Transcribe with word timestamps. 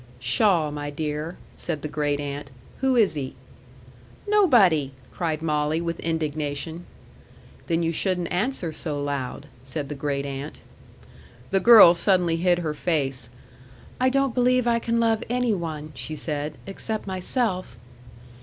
"Pshaw, 0.19 0.71
my 0.71 0.89
dear!" 0.89 1.37
said 1.55 1.83
the 1.83 1.87
great 1.87 2.19
aunt. 2.19 2.49
"Who 2.79 2.95
is 2.95 3.13
he?" 3.13 3.35
"Nobody!" 4.27 4.93
cried 5.13 5.43
Molly, 5.43 5.79
with 5.79 5.99
indignation. 5.99 6.85
"Then 7.67 7.83
you 7.83 7.91
shouldn't 7.91 8.31
answer 8.31 8.71
so 8.71 8.99
loud," 8.99 9.45
said 9.63 9.89
the 9.89 9.93
great 9.93 10.25
aunt. 10.25 10.59
The 11.51 11.59
girl 11.59 11.93
suddenly 11.93 12.37
hid 12.37 12.57
her 12.65 12.73
face. 12.73 13.29
"I 13.99 14.09
don't 14.09 14.33
believe 14.33 14.65
I 14.65 14.79
can 14.79 14.99
love 14.99 15.23
any 15.29 15.53
one," 15.53 15.91
she 15.93 16.15
said, 16.15 16.53
"except 16.65 17.05
myself." 17.05 17.77